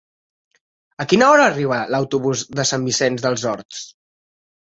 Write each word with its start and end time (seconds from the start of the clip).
A 1.03 1.05
quina 1.11 1.25
hora 1.33 1.43
arriba 1.49 1.81
l'autobús 1.95 2.43
de 2.59 2.65
Sant 2.71 2.87
Vicenç 2.89 3.27
dels 3.27 3.47
Horts? 3.53 3.85